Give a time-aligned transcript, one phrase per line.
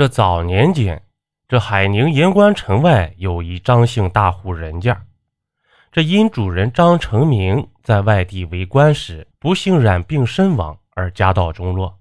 [0.00, 1.02] 这早年间，
[1.46, 5.04] 这海宁盐官城外有一张姓大户人家，
[5.92, 11.98] 这因主人张成明在外地为官时不幸染病身亡而家道中落。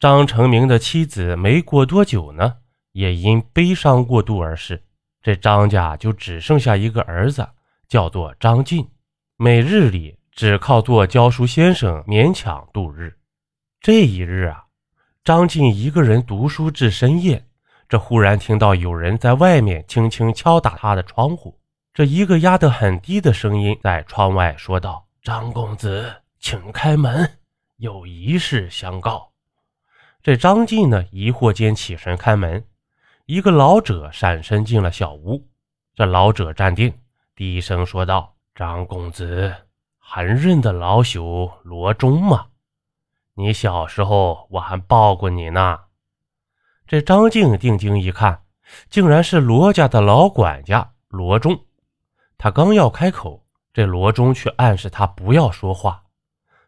[0.00, 2.54] 张成明的妻子没过多久呢，
[2.92, 4.82] 也因悲伤过度而逝。
[5.20, 7.46] 这张家就只剩下一个儿子，
[7.86, 8.88] 叫做张进，
[9.36, 13.14] 每日里只靠做教书先生勉强度日。
[13.82, 14.62] 这一日啊。
[15.26, 17.44] 张进一个人读书至深夜，
[17.88, 21.58] 这忽然听到有人在外面轻轻敲打他的窗户。
[21.92, 27.28] 这一个压得很低的声音在窗外说道：“张公子，请开门，
[27.78, 29.32] 有一事相告。”
[30.22, 32.64] 这张进呢，疑惑间起身开门，
[33.24, 35.44] 一个老者闪身进了小屋。
[35.96, 36.94] 这老者站定，
[37.34, 39.52] 低声说道：“张公子，
[39.98, 42.46] 还认得老朽罗中吗？”
[43.38, 45.78] 你小时候我还抱过你呢。
[46.86, 48.40] 这张静定睛一看，
[48.88, 51.66] 竟然是罗家的老管家罗忠。
[52.38, 53.44] 他刚要开口，
[53.74, 56.02] 这罗忠却暗示他不要说话，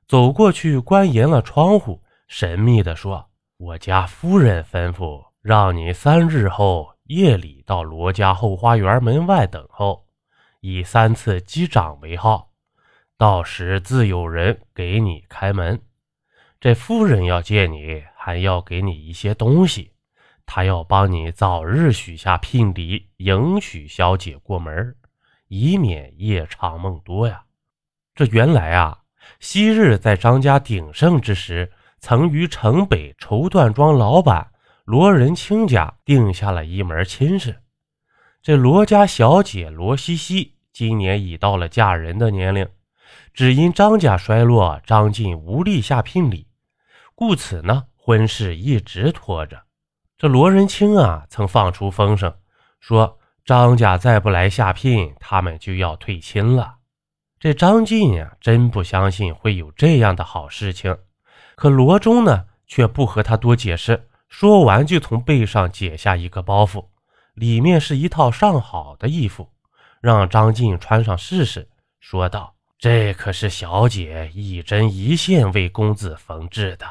[0.07, 10.05] 走过去关严了窗户，神秘地说：“我家夫人吩咐，让你三日后夜里到罗家后花园门外等候，
[10.61, 12.51] 以三次击掌为号，
[13.17, 15.81] 到时自有人给你开门。”
[16.61, 19.93] 这夫人要见你，还要给你一些东西，
[20.45, 24.97] 她要帮你早日许下聘礼，迎娶小姐过门，
[25.47, 27.45] 以免夜长梦多呀。
[28.13, 28.99] 这原来啊，
[29.39, 31.71] 昔日在张家鼎盛之时，
[32.01, 34.51] 曾与城北绸缎庄老板
[34.85, 37.63] 罗仁清家定下了一门亲事。
[38.43, 42.69] 这罗家小姐罗西西今年已到了嫁人的年龄，
[43.33, 46.48] 只因张家衰落，张进无力下聘礼。
[47.19, 49.61] 故此呢，婚事一直拖着。
[50.17, 52.33] 这罗仁清啊，曾放出风声，
[52.79, 56.77] 说张家再不来下聘，他们就要退亲了。
[57.41, 60.97] 这张进呀，真不相信会有这样的好事情。
[61.57, 66.87] 可罗中呢，却不和他多解释，说完就从背上解下一个包袱，
[67.35, 69.51] 里面是一套上好的衣服，
[70.01, 71.69] 让张进穿上试试，
[71.99, 76.87] 说道：“这可是小姐一针一线为公子缝制的。”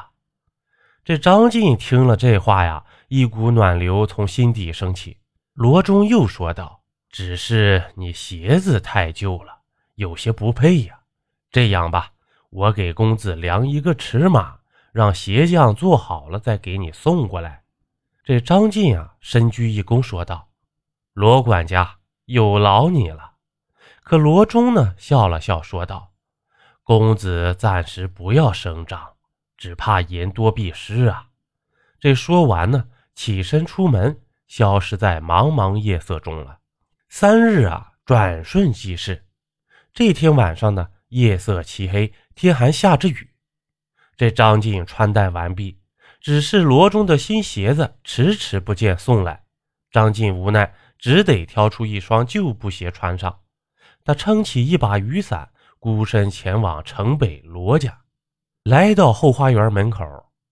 [1.08, 5.16] 这张进听了这话呀，一股暖流从心底升起。
[5.54, 9.60] 罗中又说道：“只是你鞋子太旧了，
[9.94, 10.98] 有些不配呀。
[11.50, 12.10] 这样吧，
[12.50, 14.58] 我给公子量一个尺码，
[14.92, 17.62] 让鞋匠做好了再给你送过来。”
[18.22, 20.48] 这张进啊，深鞠一躬说道
[21.14, 23.32] ：“罗管家，有劳你了。”
[24.04, 26.10] 可罗中呢，笑了笑说道
[26.84, 29.12] ：“公子暂时不要声张。”
[29.58, 31.26] 只怕言多必失啊！
[32.00, 36.60] 这说完呢，起身出门，消失在茫茫夜色中了。
[37.08, 39.26] 三日啊，转瞬即逝。
[39.92, 43.30] 这天晚上呢，夜色漆黑，天还下着雨。
[44.16, 45.80] 这张进穿戴完毕，
[46.20, 49.42] 只是罗中的新鞋子迟迟不见送来。
[49.90, 53.40] 张进无奈，只得挑出一双旧布鞋穿上。
[54.04, 58.02] 他撑起一把雨伞，孤身前往城北罗家。
[58.68, 60.04] 来到后花园门口，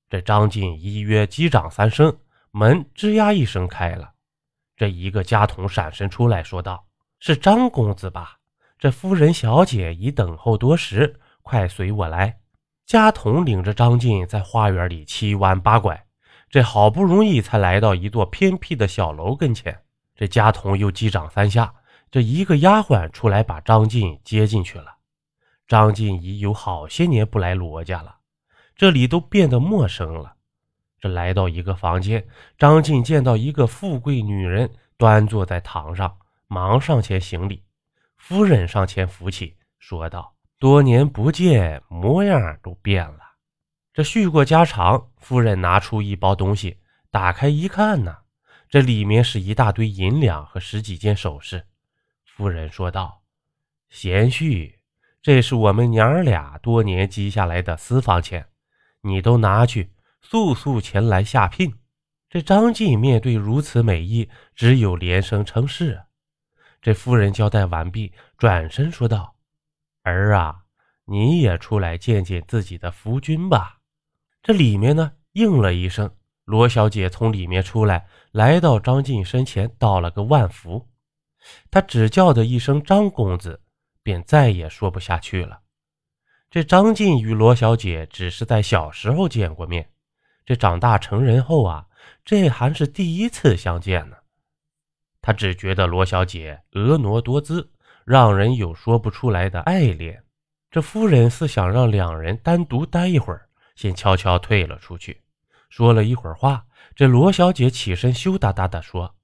[0.08, 2.16] 这张晋一约击掌三声，
[2.50, 4.10] 门吱呀一声开了。
[4.74, 6.86] 这一个家童闪身出来说道
[7.20, 8.38] ：“是张公子吧？
[8.78, 12.38] 这夫人小姐已等候多时，快随我来。”
[12.86, 16.06] 家童领着张进在花园里七弯八拐，
[16.48, 19.78] 这好不容易才来到一座偏僻的小楼跟前。
[20.14, 21.74] 这家童又击掌三下，
[22.10, 24.95] 这一个丫鬟出来把张进接进去了。
[25.66, 28.18] 张进已有好些年不来罗家了，
[28.76, 30.36] 这里都变得陌生了。
[30.98, 37.64] 这来到一个房间，张静见到一个富贵女人端坐在堂上，忙上前行礼。
[38.16, 43.20] 夫人上前扶起，说道：“多年不见，模样都变了。”
[43.92, 46.78] 这叙过家常，夫人拿出一包东西，
[47.10, 48.16] 打开一看呢，
[48.68, 51.66] 这里面是一大堆银两和十几件首饰。
[52.24, 53.22] 夫人说道
[53.90, 54.74] ：“贤婿。”
[55.26, 58.46] 这是我们娘儿俩多年积下来的私房钱，
[59.00, 59.90] 你都拿去，
[60.22, 61.74] 速速前来下聘。
[62.28, 66.00] 这张进面对如此美意，只有连声称是。
[66.80, 69.34] 这夫人交代完毕，转身说道
[70.06, 70.58] ：“儿啊，
[71.06, 73.80] 你也出来见见自己的夫君吧。”
[74.44, 76.08] 这里面呢，应了一声。
[76.44, 80.86] 罗小姐从里面出来，来到张晋身前，道了个万福。
[81.68, 83.60] 她只叫的一声张公子。
[84.06, 85.62] 便再也说不下去了。
[86.48, 89.90] 这张晋与罗小姐只是在小时候见过面，
[90.44, 91.88] 这长大成人后啊，
[92.24, 94.16] 这还是第一次相见呢。
[95.20, 97.68] 他只觉得罗小姐婀娜多姿，
[98.04, 100.22] 让人有说不出来的爱恋。
[100.70, 105.20] 这夫人似想让两人单独待一会儿，先悄悄退了出去。
[105.68, 106.64] 说了一会儿话，
[106.94, 109.16] 这罗小姐起身羞答答地说：“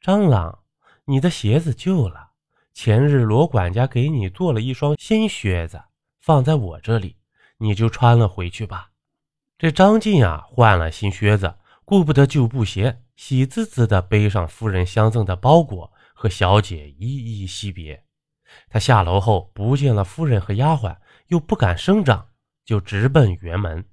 [0.00, 0.60] 张郎，
[1.06, 2.30] 你的鞋子旧了，
[2.74, 5.80] 前日罗管家给你做了一双新靴子，
[6.20, 7.16] 放在我这里，
[7.58, 8.90] 你就穿了回去吧。”
[9.56, 11.54] 这张晋啊，换了新靴子，
[11.84, 18.04] 顾不得旧布鞋，喜滋滋地背上夫人相赠的包裹，和小姐依依惜别。
[18.68, 20.96] 他下楼后不见了夫人和丫鬟，
[21.28, 22.28] 又不敢声张，
[22.64, 23.84] 就直奔园门。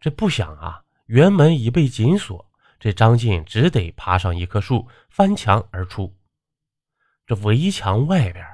[0.00, 2.48] 这不想啊，园门已被紧锁，
[2.78, 6.15] 这张晋只得爬上一棵树，翻墙而出。
[7.26, 8.46] 这围墙外边，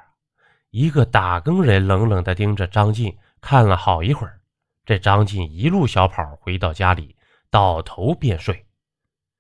[0.71, 4.41] 一个打更人冷冷地盯着张晋，看了好一会儿。
[4.87, 7.15] 这张晋一路小跑回到家里，
[7.51, 8.67] 倒头便睡。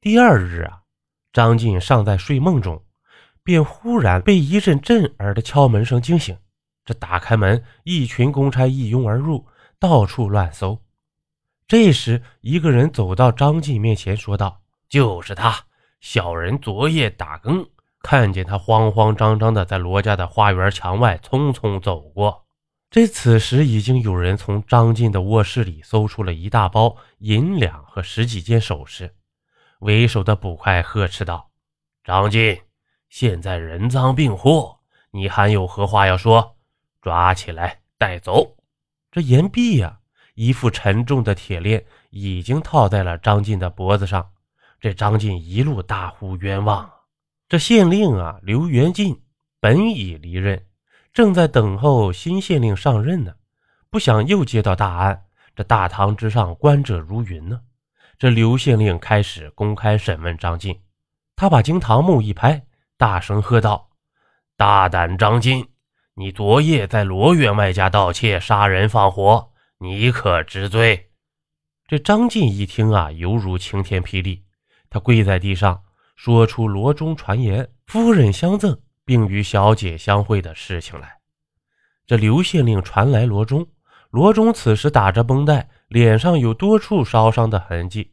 [0.03, 0.83] 第二日啊，
[1.33, 2.85] 张晋尚在睡梦中，
[3.43, 6.37] 便忽然被一阵震耳的敲门声惊醒。
[6.85, 9.47] 这打开门，一群公差一拥而入，
[9.79, 10.79] 到处乱搜。
[11.67, 15.65] 这时，一个人走到张晋面前，说道：“就是他，
[16.01, 17.67] 小人昨夜打更，
[18.03, 22.47] 看见他慌慌张张的在罗家的花园墙外匆匆走过。”
[22.91, 29.15] 这此时已经有人从张晋的卧室里搜出了一大包银两和十几件首饰。
[29.79, 31.49] 为首的捕快呵斥道
[32.05, 32.61] ：“张晋，
[33.09, 34.79] 现在人赃并获，
[35.11, 36.57] 你还有何话要说？
[37.01, 38.57] 抓起来带走！”
[39.11, 40.01] 这言毕呀，
[40.35, 44.31] 一副沉重的铁链已经套在了张晋的脖子上。
[44.79, 46.91] 这张晋一路大呼冤枉。
[47.53, 49.21] 这县令啊，刘元进
[49.61, 50.65] 本已离任。
[51.13, 53.35] 正在等候新县令上任呢，
[53.91, 55.27] 不想又接到大案。
[55.55, 57.61] 这大堂之上，观者如云呢。
[58.19, 60.81] 这刘县令开始公开审问张晋，
[61.37, 62.65] 他把惊堂木一拍，
[62.97, 63.91] 大声喝道
[64.57, 65.69] ：“大胆张晋，
[66.15, 71.11] 你昨夜在罗员外家盗窃、杀人放火，你可知罪？”
[71.87, 74.43] 这张晋一听啊，犹如晴天霹雳，
[74.89, 75.83] 他跪在地上，
[76.15, 78.79] 说出罗中传言，夫人相赠。
[79.05, 81.19] 并与小姐相会的事情来。
[82.07, 83.67] 这刘县令传来罗中，
[84.11, 88.13] 罗中此时打着绷带，脸上有多处烧伤的痕迹。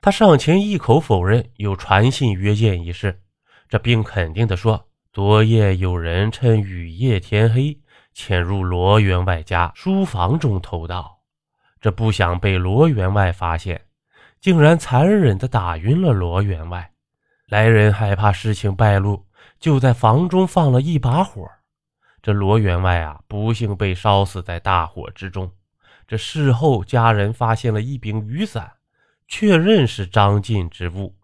[0.00, 3.20] 他上前一口否认有传信约见一事，
[3.68, 7.76] 这并肯定地说：昨夜有人趁雨夜天黑，
[8.14, 11.18] 潜入罗员外家书房中偷盗，
[11.80, 13.86] 这不想被罗员外发现，
[14.40, 16.92] 竟然残忍地打晕了罗员外。
[17.48, 19.26] 来人害怕事情败露。
[19.58, 21.44] 就在房中放了一把火，
[22.22, 25.50] 这罗员外啊，不幸被烧死在大火之中。
[26.06, 28.74] 这事后家人发现了一柄雨伞，
[29.26, 31.16] 确认是张晋之物。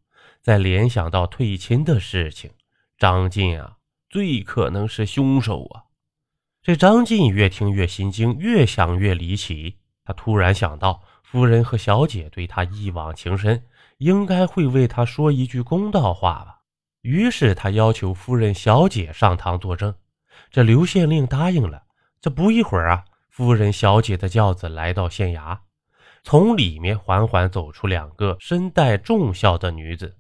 [0.43, 2.51] 再联想到退亲的事情，
[2.99, 3.77] 张晋啊，
[4.11, 5.85] 最可能是凶手啊！
[6.61, 9.79] 这张晋越听越心惊，越想越离奇。
[10.05, 13.65] 他突然想到，夫人和小姐对他一往情深，
[13.99, 16.61] 应该会为他说一句公道话吧。
[17.03, 19.95] 于是他要求夫人、小姐上堂作证，
[20.51, 21.83] 这刘县令答应了。
[22.21, 25.59] 这不一会儿啊，夫人、小姐的轿子来到县衙，
[26.23, 30.17] 从里面缓缓走出两个身带重孝的女子。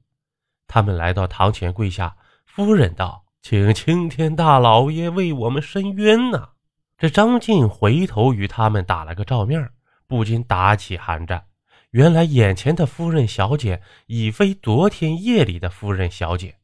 [0.66, 6.50] 他们来到堂前跪下，夫人道：“请青天大老爷为我们伸冤呐！”
[6.98, 9.70] 这张晋回头与他们打了个照面，
[10.06, 11.46] 不禁打起寒战。
[11.94, 16.58] 原来眼前的夫人、小姐已非昨天夜里的夫人、小姐。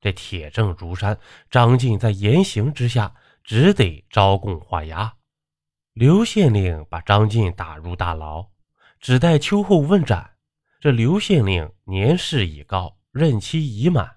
[0.00, 1.18] 这铁证如山，
[1.50, 5.16] 张晋在严刑之下只得招供画押。
[5.92, 8.48] 刘县令把张晋打入大牢，
[9.00, 10.30] 只待秋后问斩。
[10.80, 14.16] 这刘县令年事已高，任期已满，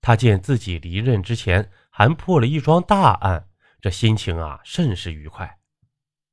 [0.00, 3.48] 他见自己离任之前还破了一桩大案，
[3.80, 5.58] 这心情啊甚是愉快。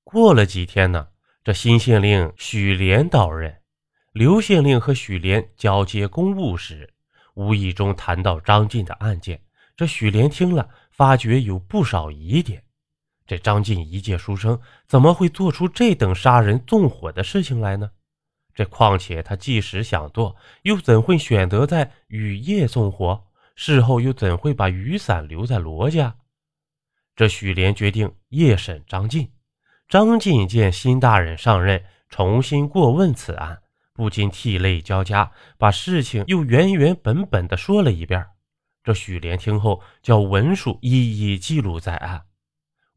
[0.03, 1.07] 过了几天呢，
[1.47, 3.61] 这新县令许连到任，
[4.11, 6.93] 刘县令和许连交接公务时。
[7.35, 9.41] 无意中谈到张晋的案件，
[9.73, 12.61] 这许莲听了，发觉有不少疑点。
[13.25, 17.89] 这张晋一介书生，怎么会做出这等杀人纵火的事情来呢？
[18.53, 23.23] 这况且他即使想做，又怎会选择在雨夜纵火？
[23.55, 26.13] 事后又怎会把雨伞留在罗家？
[27.15, 29.31] 这许莲决定夜审张晋。
[29.87, 33.61] 张晋见新大人上任，重新过问此案。
[33.93, 38.27] 不禁涕泪交加，把事情又原原本本的说了一遍。
[38.83, 42.25] 这许莲听后，叫文书一一记录在案。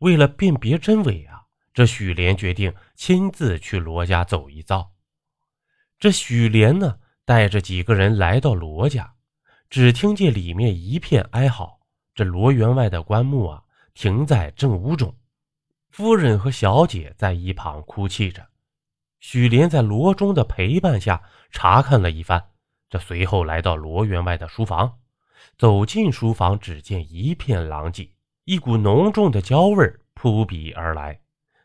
[0.00, 1.42] 为了辨别真伪啊，
[1.72, 4.90] 这许莲决定亲自去罗家走一遭。
[5.98, 9.14] 这许莲呢，带着几个人来到罗家，
[9.68, 11.78] 只听见里面一片哀嚎。
[12.16, 13.62] 这罗员外的棺木啊，
[13.94, 15.14] 停在正屋中，
[15.90, 18.46] 夫人和小姐在一旁哭泣着。
[19.18, 22.42] 许莲在罗中的陪伴下查看了一番，
[22.88, 24.98] 这随后来到罗员外的书房。
[25.58, 28.10] 走进书房，只见一片狼藉，
[28.44, 31.20] 一股浓重的焦味扑鼻而来。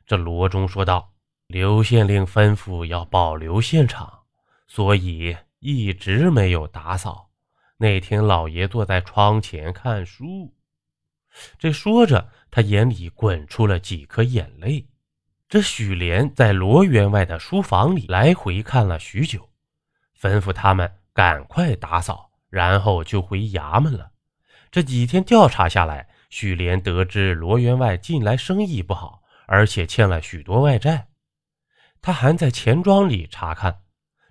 [0.06, 1.14] 这罗中说道
[1.48, 4.22] ：“刘县令吩咐要保留现场，
[4.68, 7.30] 所以一直没有打扫。
[7.78, 10.54] 那天老爷坐在窗前看书。”
[11.58, 14.88] 这说着，他眼里滚出了几颗眼泪。
[15.48, 19.50] 这许莲在罗员外的书房里来回看了许久，
[20.20, 22.32] 吩咐他们赶快打扫。
[22.48, 24.12] 然后就回衙门了。
[24.72, 31.08] 这几天调查下来，许莲得知罗员外近来生意不好，而且欠了许多外债。
[32.02, 33.80] 他还在钱庄里查看，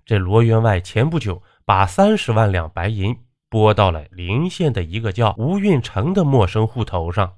[0.07, 3.15] 这罗员外前不久把三十万两白银
[3.49, 7.37] 拨到了临县的一个叫吴运成的陌生户头上。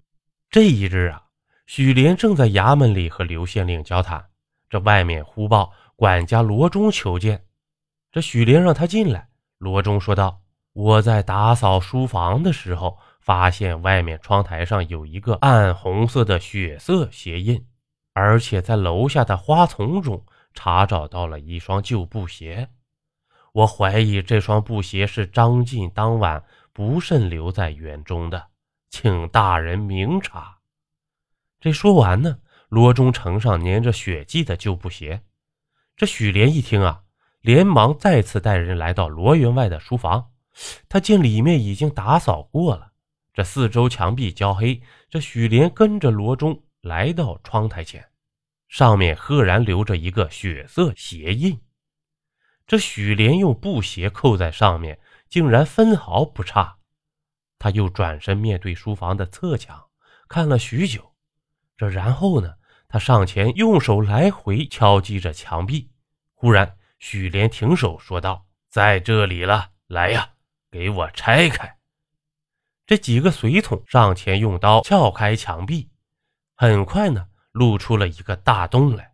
[0.50, 1.24] 这一日啊，
[1.66, 4.26] 许莲正在衙门里和刘县令交谈，
[4.70, 7.46] 这外面忽报管家罗中求见。
[8.12, 9.30] 这许莲让他进来。
[9.58, 10.42] 罗中说道。
[10.74, 17.66] 我在打扫书房的时候，发现外面窗台上有一个暗红色的血色鞋印，
[18.14, 20.24] 而且在楼下的花丛中
[20.54, 22.70] 查找到了一双旧布鞋。
[23.58, 28.50] 我怀疑这双布鞋是张晋当晚不慎留在园中的，
[28.92, 30.60] 请大人明察。
[31.60, 32.38] 这说完呢，
[32.70, 35.24] 罗中呈上粘着血迹的旧布鞋。
[35.96, 37.02] 这许莲一听啊，
[37.42, 40.30] 连忙再次带人来到罗员外的书房。
[40.88, 42.92] 他见里面已经打扫过了，
[43.34, 44.80] 这四周墙壁焦黑。
[45.10, 48.06] 这许莲跟着罗中来到窗台前，
[48.68, 51.60] 上面赫然留着一个血色鞋印。
[52.68, 56.78] 这许莲用布鞋扣在上面，竟然分毫不差。
[57.58, 59.88] 他又转身面对书房的侧墙，
[60.28, 61.16] 看了许久。
[61.78, 62.56] 这然后呢，
[62.90, 65.90] 他上前用手来回敲击着墙壁。
[66.34, 70.34] 忽然，许莲停手说道：“在这里了，来呀！”
[70.70, 71.78] 给我拆开！
[72.86, 75.90] 这几个随从上前用刀撬开墙壁，
[76.56, 79.14] 很快呢，露出了一个大洞来。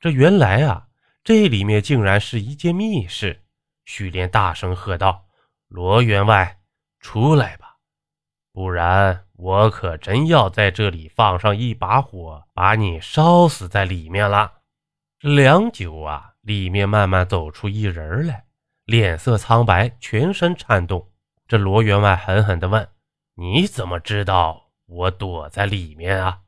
[0.00, 0.87] 这原来啊，
[1.28, 3.42] 这里面竟然是一间密室。
[3.84, 5.26] 许莲大声喝道
[5.68, 6.60] ：“罗员外，
[7.00, 7.76] 出来吧，
[8.50, 14.60] 不然我可真要在这里放上一把火，把你烧死在里面了。”
[15.20, 18.46] 良久啊，里面慢慢走出一人来。
[18.86, 21.10] 脸色苍白，全身颤动。
[21.46, 22.88] 这罗员外狠狠地问
[23.36, 26.40] ：“你怎么知道我躲在里面啊？”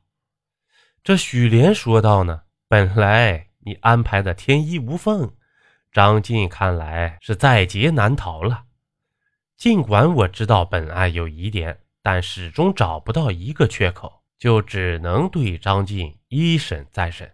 [1.03, 5.33] 这许莲说道：“呢，本来你安排的天衣无缝，
[5.91, 8.63] 张晋看来是在劫难逃了。
[9.57, 17.31] 尽管我知道本案有疑点，但始终找不到一个缺口，就只能对张晋一审再审。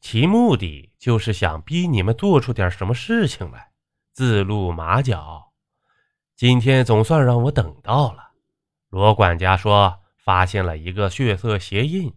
[0.00, 3.68] 其目的就是想逼你们做出点什么事情来。”
[4.12, 5.52] 自露马脚，
[6.36, 8.30] 今天总算让我等到了。
[8.88, 12.14] 罗管家说发现了一个血色鞋印，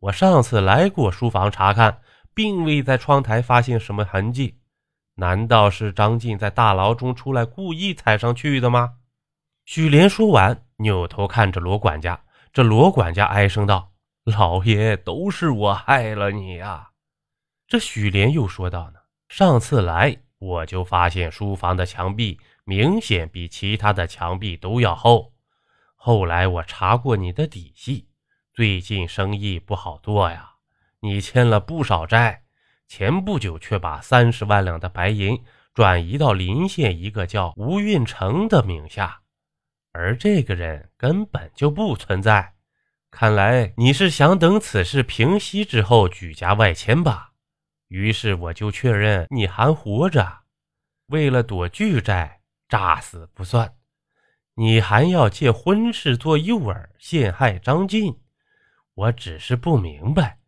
[0.00, 2.00] 我上次来过书房查看，
[2.36, 4.58] 并未在窗台发现什么痕迹。
[5.14, 8.98] 难道是张晋在大牢中出来故意踩上去的吗？
[9.64, 12.22] 许莲说完，扭头看着罗管家。
[12.52, 13.92] 这罗管家哀声道
[14.24, 16.90] ：“老爷，都是我害了你呀。”
[17.66, 25.32] 这许莲又说道：“呢，上次来。”我就发现书房的墙壁明显比其他的墙壁都要厚。
[25.94, 28.06] 后来我查过你的底细，
[28.52, 30.55] 最近生意不好做呀。
[31.00, 32.42] 你欠了不少债，
[32.88, 35.42] 前不久却把三十万两的白银
[35.74, 39.20] 转移到临县一个叫吴运成的名下，
[39.92, 42.54] 而这个人根本就不存在。
[43.10, 47.32] 看来你是想等此事平息之后举家外迁吧？
[47.88, 50.40] 于是我就确认你还活着，
[51.06, 53.74] 为了躲巨债，诈死不算，
[54.54, 58.18] 你还要借婚事做诱饵陷害张晋。
[58.94, 60.40] 我只是不明白，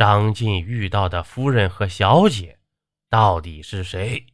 [0.00, 2.58] 张晋遇到的夫人和小姐
[3.10, 4.24] 到底是谁？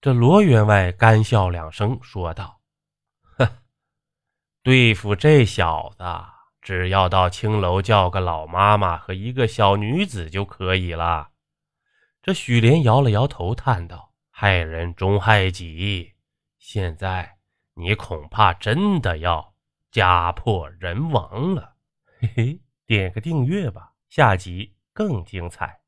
[0.00, 2.62] 这罗员外干笑两声，说道
[3.36, 3.46] ：“哼，
[4.62, 6.04] 对付这小子，
[6.62, 11.28] 只要到青楼叫个老妈妈和一个小女子就可以了。”
[12.22, 16.14] 这许莲摇了摇头，叹道：“害人终害己，
[16.58, 17.36] 现在
[17.74, 19.52] 你恐怕真的要
[19.90, 21.74] 家破人亡了。”
[22.22, 25.83] 嘿嘿，点个订阅吧，下集更精彩。